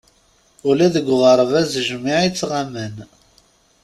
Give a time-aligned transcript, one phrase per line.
[0.69, 2.95] Ula deg uɣerbaz jmiɛ i ttɣaman.